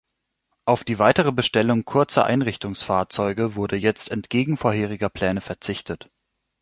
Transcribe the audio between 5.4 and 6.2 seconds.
verzichtet.